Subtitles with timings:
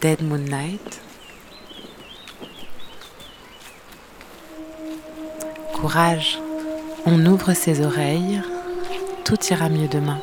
[0.00, 1.02] Dead Moonlight.
[5.74, 6.38] Courage,
[7.04, 8.40] on ouvre ses oreilles,
[9.24, 10.18] tout ira mieux demain.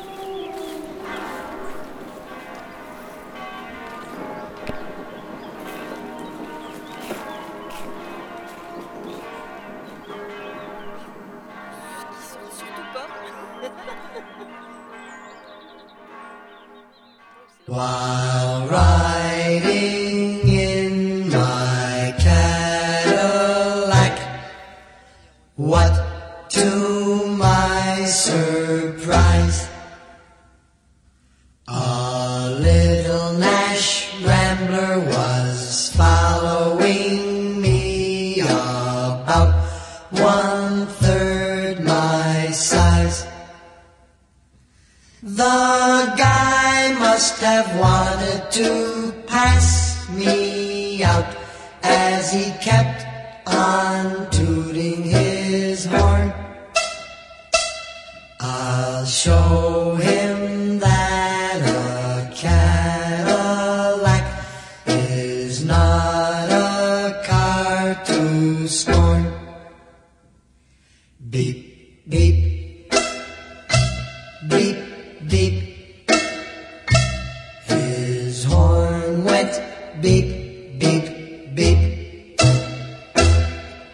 [80.00, 82.40] beep, beep, beep.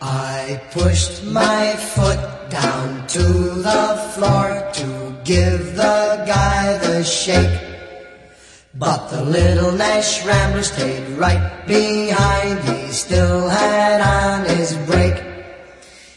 [0.02, 3.22] I pushed my foot down to
[3.68, 7.60] the floor to give the guy the shake.
[8.74, 12.58] But the little Nash Rambler stayed right behind.
[12.68, 15.22] He still had on his brake.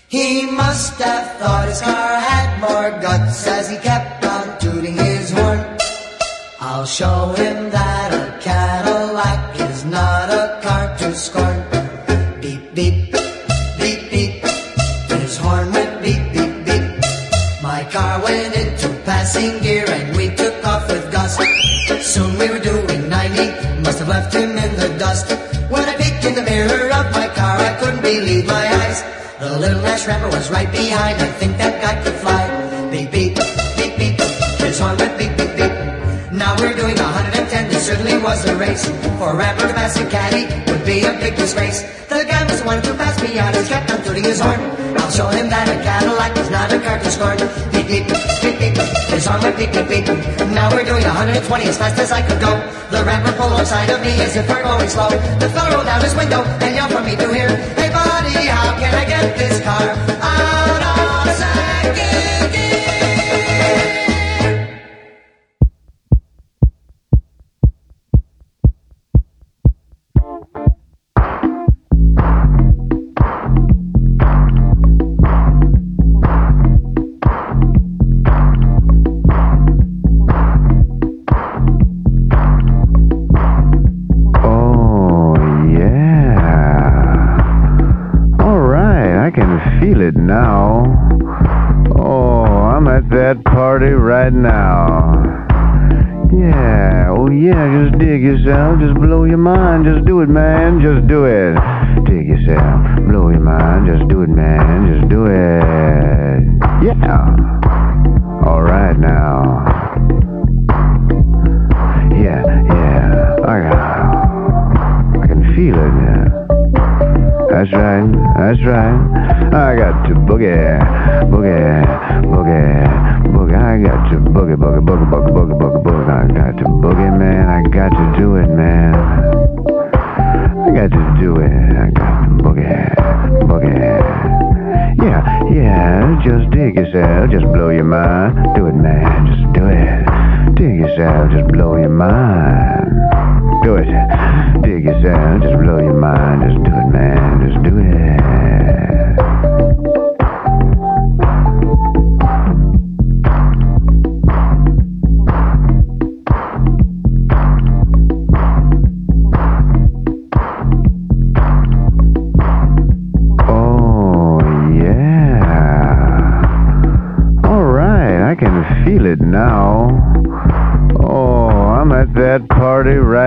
[0.08, 5.32] He must have thought his car had more guts as he kept on tooting his
[5.32, 5.78] horn.
[6.60, 7.97] I'll show him that.
[23.88, 25.32] Must have left him in the dust.
[25.72, 29.02] When I peeked in the mirror of my car, I couldn't believe my eyes.
[29.40, 31.22] The little Nash Rambler was right behind.
[31.22, 32.44] I think that guy could fly.
[32.92, 33.36] Beep beep,
[33.78, 34.20] beep beep.
[34.60, 35.72] His horn went beep beep beep.
[36.34, 37.37] Now we're doing a hundred
[37.88, 38.84] certainly was a race.
[39.16, 41.88] For a Rambler to pass a caddy would be a big disgrace.
[42.12, 43.56] The guy was one to pass me on.
[43.56, 44.60] he kept on tooting his horn.
[45.00, 47.40] I'll show him that a Cadillac is not a car to scorn.
[47.72, 48.04] Beep, beep,
[48.44, 48.76] beep, beep,
[49.08, 50.06] his horn went beep, beep, beep.
[50.52, 52.52] Now we're doing 120 as fast as I could go.
[52.92, 55.08] The Rambler pulled alongside of me as if we're going slow.
[55.40, 58.76] The fellow rolled out his window and yelled for me to hear, Hey buddy, how
[58.76, 60.17] can I get this car?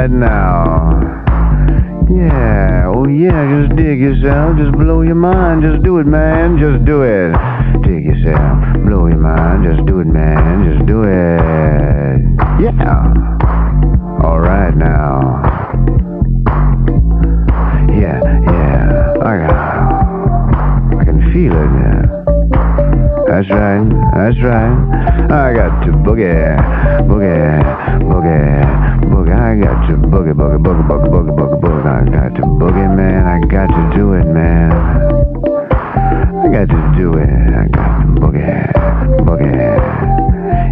[0.01, 0.97] right now.
[2.09, 6.85] Yeah, oh yeah, just dig yourself, just blow your mind, just do it, man, just
[6.87, 7.33] do it.
[7.83, 12.21] Dig yourself, blow your mind, just do it, man, just do it.
[12.65, 13.13] Yeah.
[14.25, 15.43] All right now.
[17.93, 21.71] Yeah, yeah, I, got, I can feel it.
[21.77, 22.21] Yeah.
[23.29, 25.31] That's right, that's right.
[25.31, 26.57] I got to boogie,
[27.07, 29.00] boogie, boogie.
[29.33, 31.87] I got to boogie, boogie, boogie, boogie, boogie, boogie, boogie.
[31.87, 33.27] I got to boogie, man.
[33.27, 34.73] I got to do it, man.
[36.41, 37.31] I got to do it.
[37.31, 38.73] I got to boogie,
[39.25, 40.01] boogie.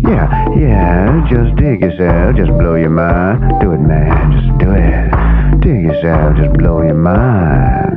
[0.09, 1.27] Yeah, yeah.
[1.31, 3.61] Just dig yourself, just blow your mind.
[3.61, 4.33] Do it, man.
[4.33, 5.61] Just do it.
[5.61, 7.95] Dig yourself, just blow your mind.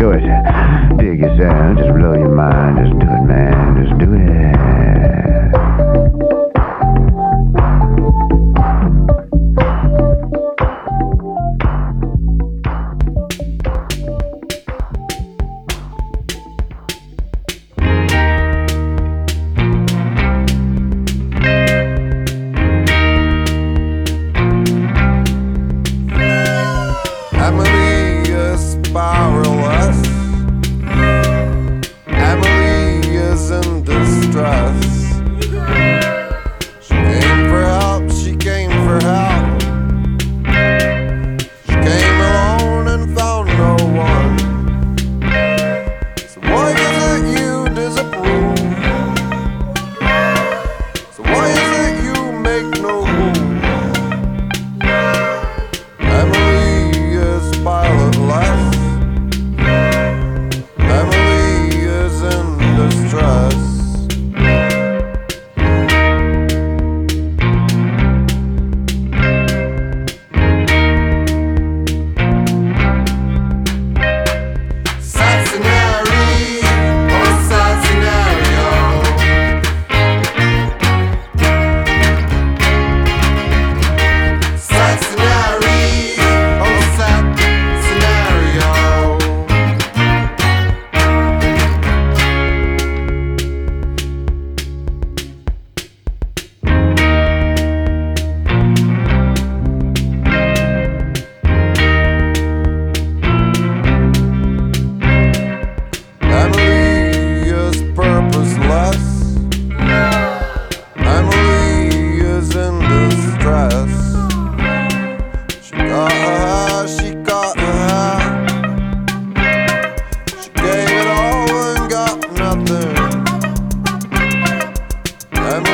[0.00, 0.22] Do it.
[0.98, 2.78] Dig yourself, just blow your mind.
[2.78, 3.86] Just do it, man.
[3.86, 4.57] Just do it.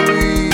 [0.07, 0.54] Emily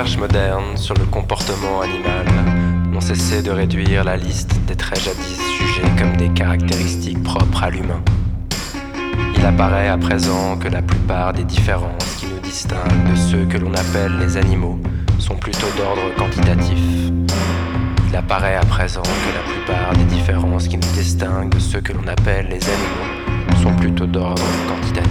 [0.00, 2.24] recherches modernes sur le comportement animal
[2.90, 7.68] n'ont cessé de réduire la liste des traits jadis jugés comme des caractéristiques propres à
[7.70, 8.02] l'humain.
[9.36, 13.58] Il apparaît à présent que la plupart des différences qui nous distinguent de ceux que
[13.58, 14.78] l'on appelle les animaux
[15.18, 16.78] sont plutôt d'ordre quantitatif.
[18.08, 21.92] Il apparaît à présent que la plupart des différences qui nous distinguent de ceux que
[21.92, 25.09] l'on appelle les animaux sont plutôt d'ordre quantitatif.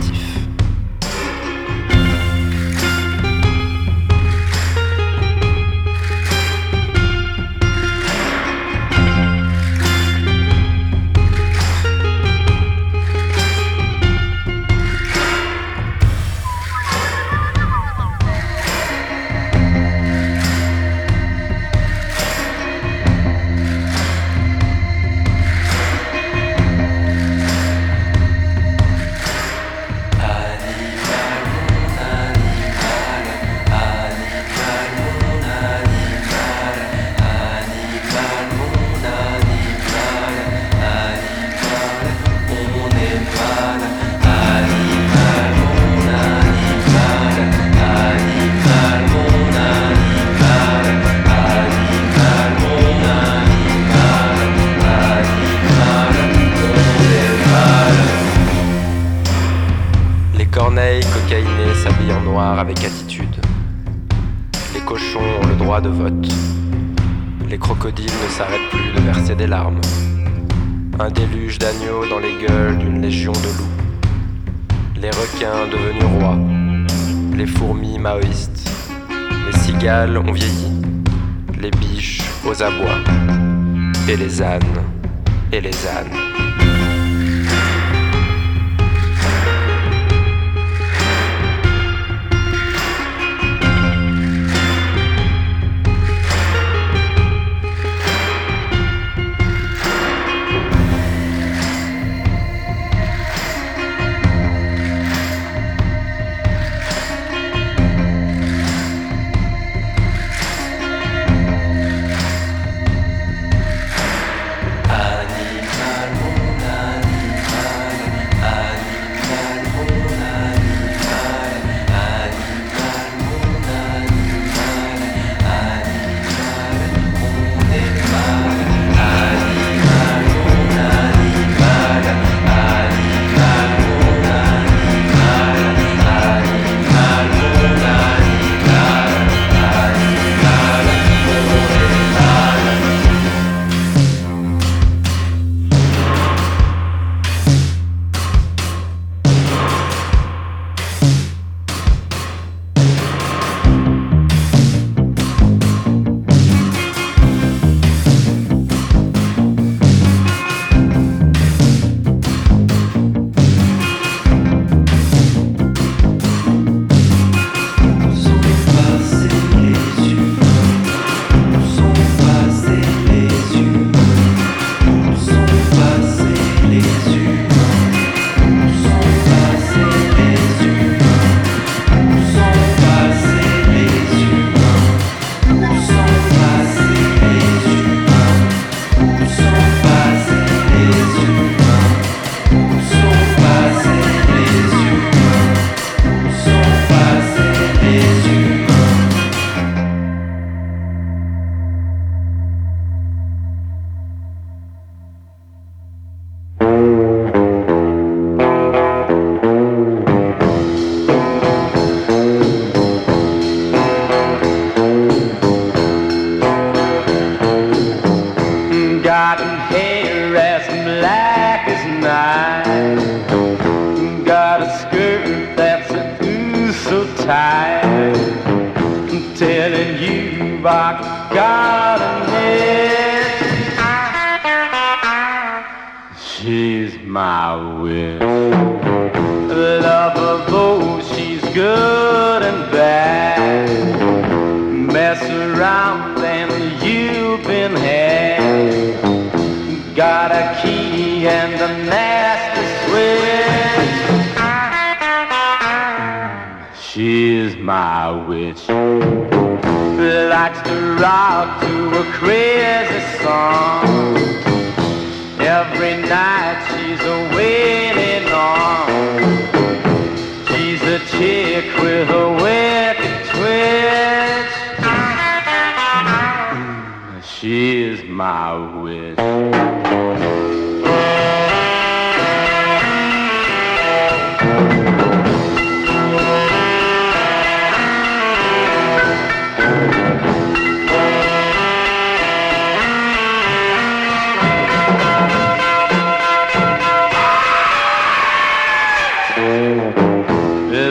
[277.39, 279.17] She is my wish.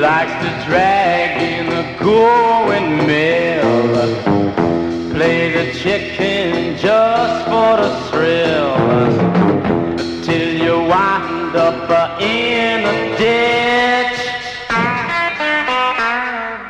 [0.00, 2.47] likes to drag in the gore.
[6.80, 8.74] just for the thrill
[9.98, 14.20] until you wind up in a ditch.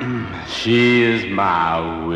[0.01, 0.47] Mm.
[0.47, 2.08] She is my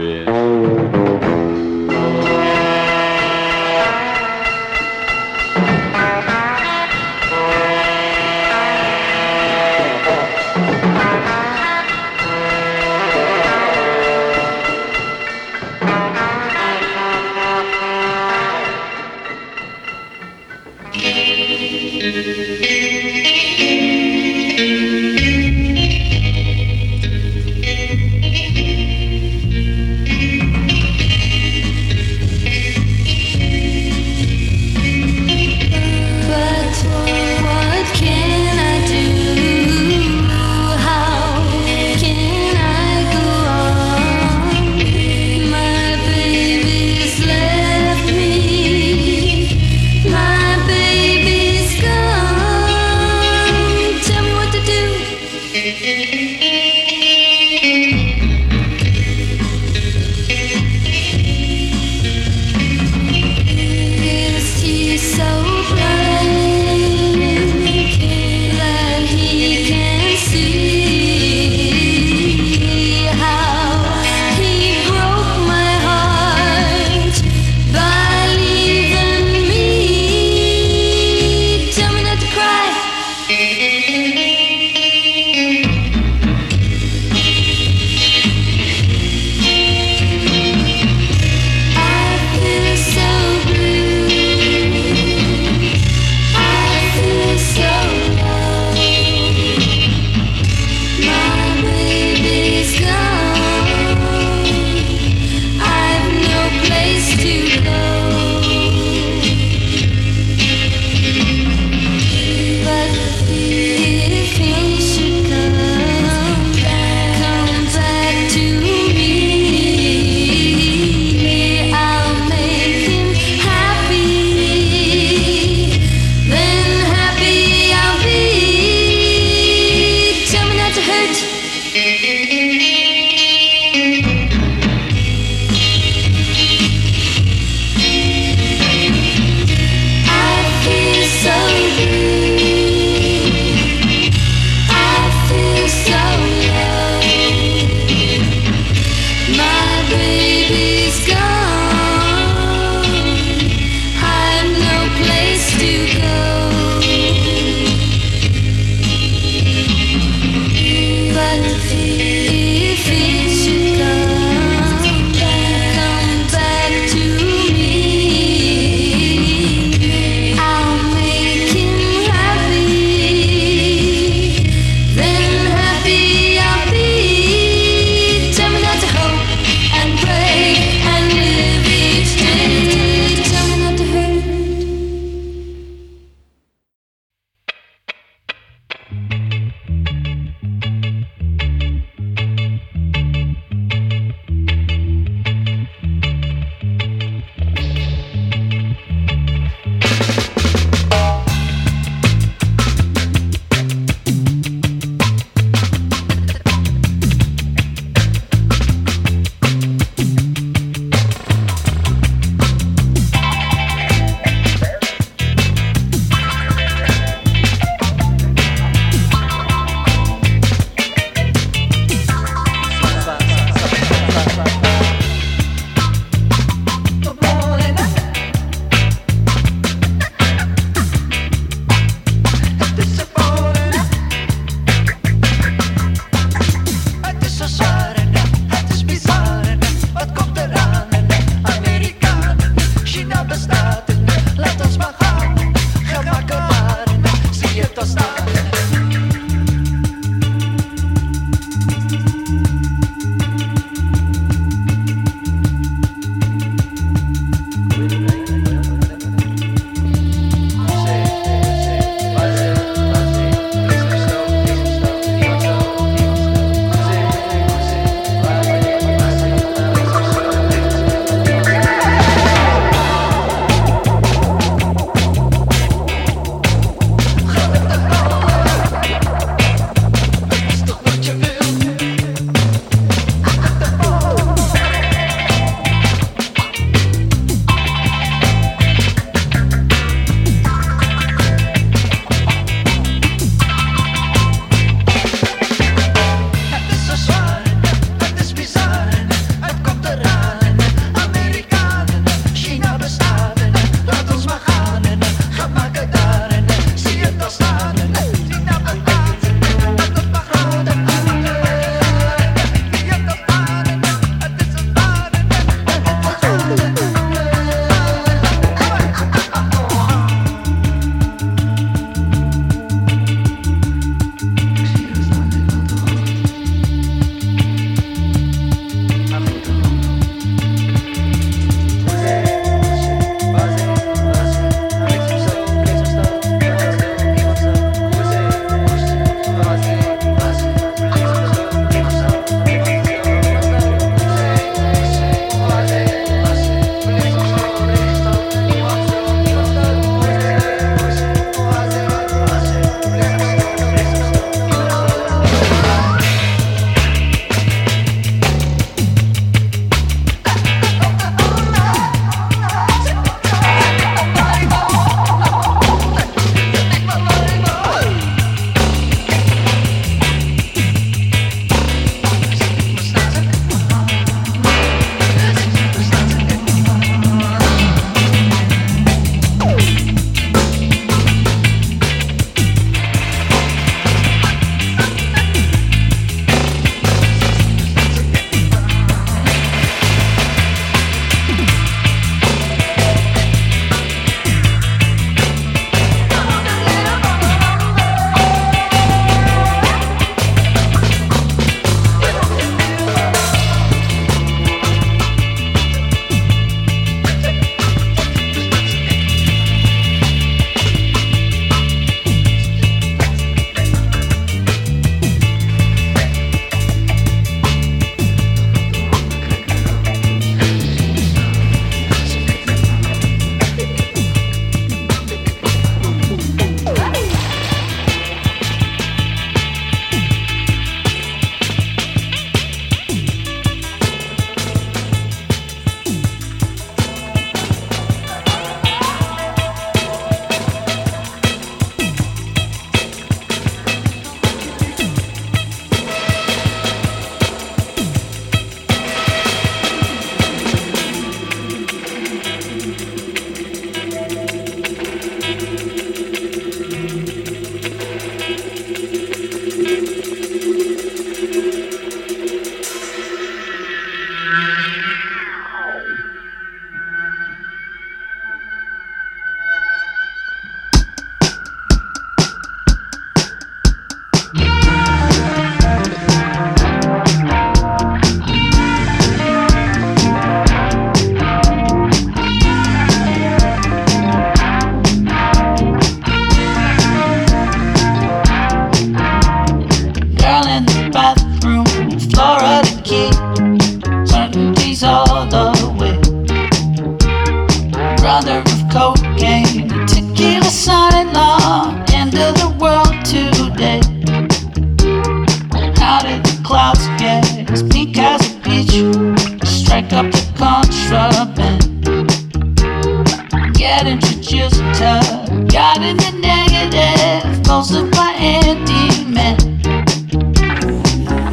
[515.75, 519.37] hiding the negative, posted by empty men.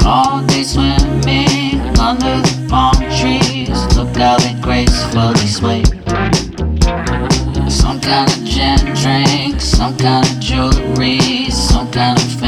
[0.05, 3.77] All day swimming under the palm trees.
[3.97, 5.83] Look how they gracefully sway.
[7.69, 12.39] Some kind of gin drink, some kind of jewelry, some kind of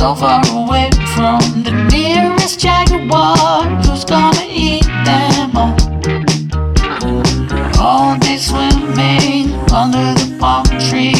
[0.00, 5.76] So far away from the nearest jaguar, who's gonna eat them all?
[7.78, 11.19] All day swimming under the palm trees,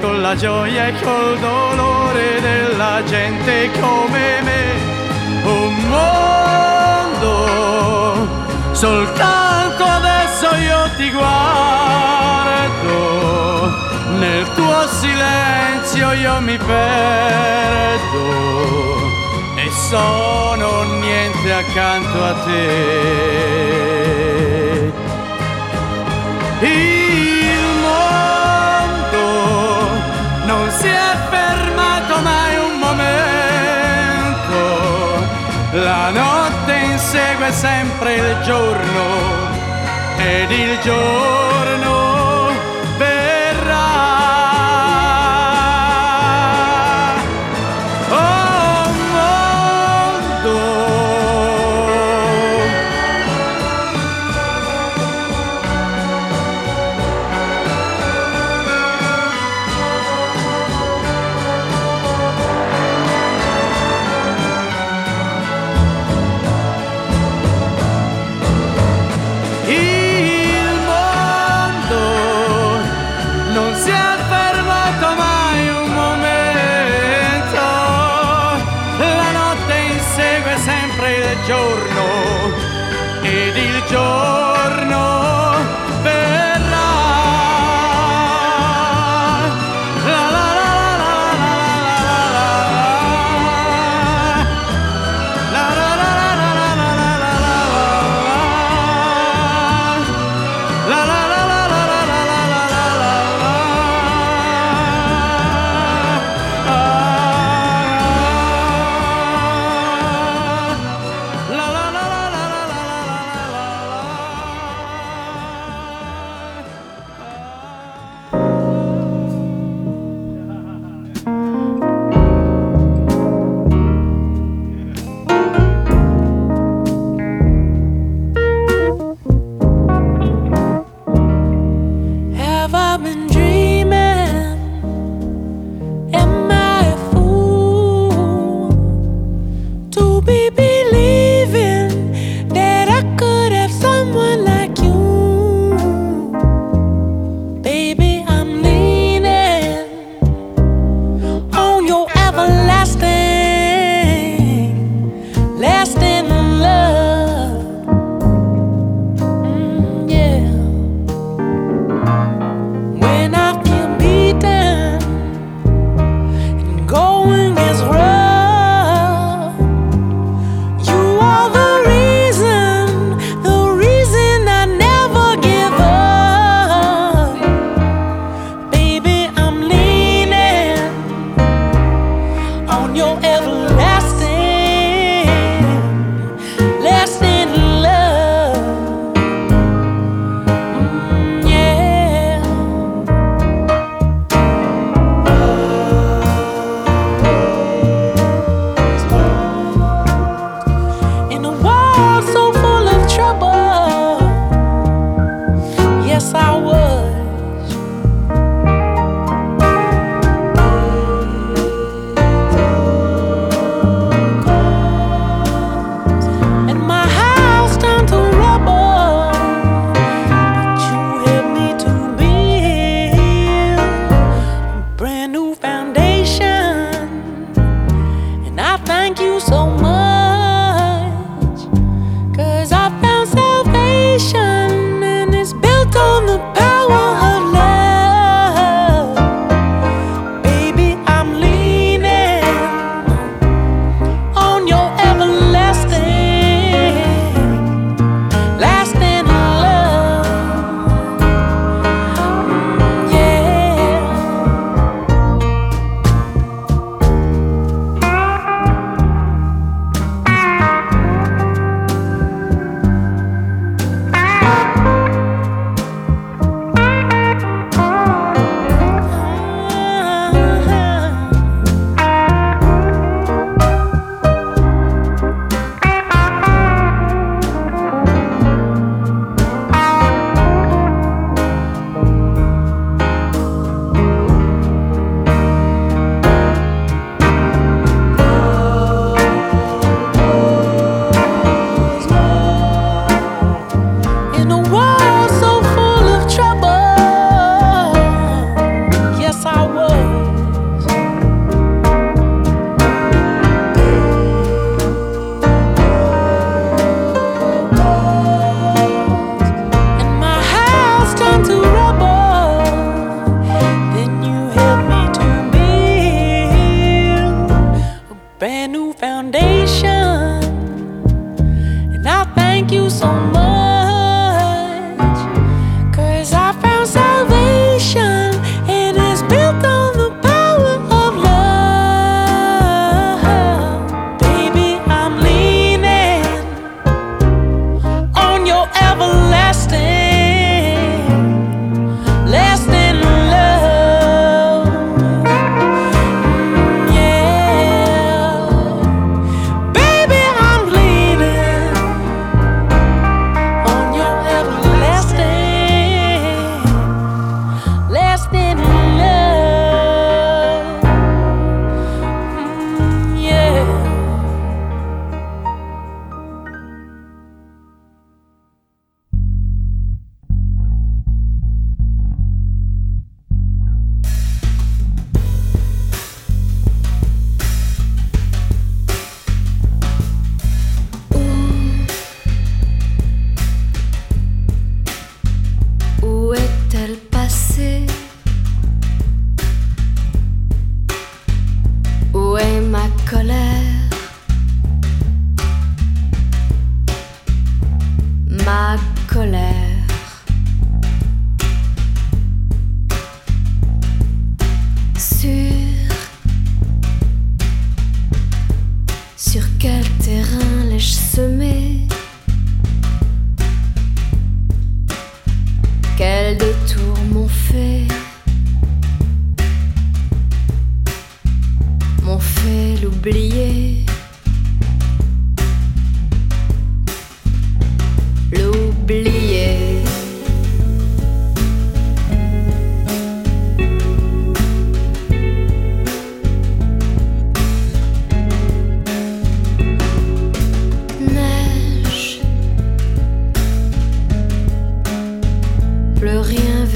[0.00, 4.88] con la gioia e col dolore della gente come me.
[5.44, 7.36] Un mondo,
[8.72, 11.38] soltanto adesso io ti guardo,
[14.18, 17.78] nel tuo silenzio io mi perdo
[19.56, 23.28] e sono niente accanto a te.
[26.62, 26.99] Il
[30.50, 34.58] non si è fermato mai un momento,
[35.72, 39.04] la notte insegue sempre il giorno
[40.16, 42.09] ed il giorno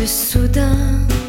[0.07, 1.24] soudain.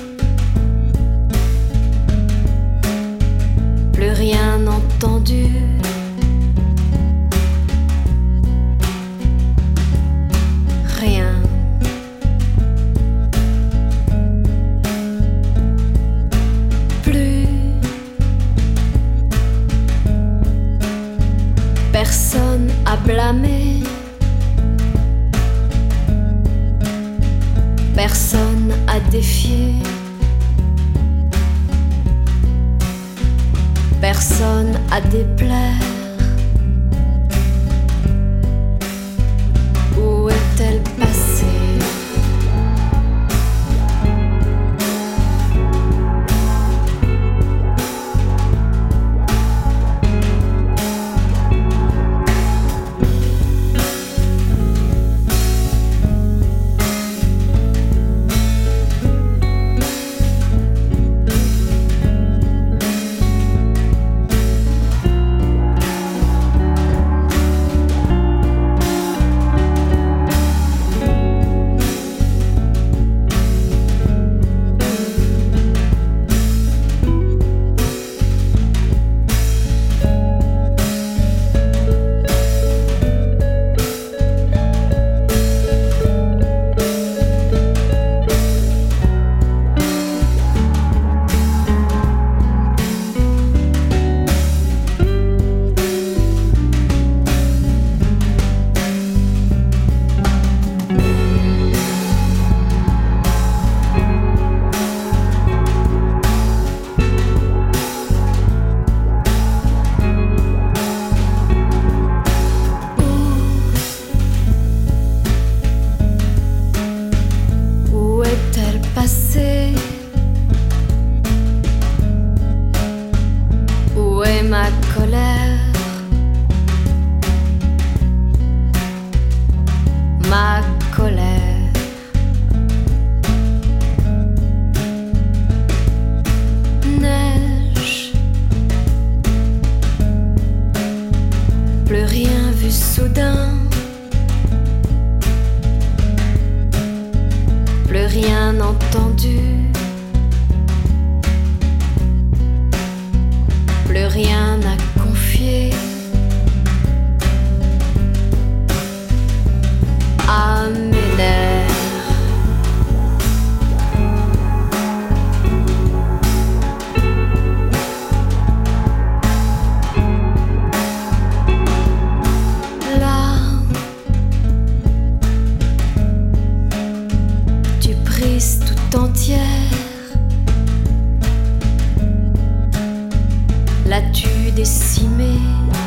[184.55, 185.84] Décimée.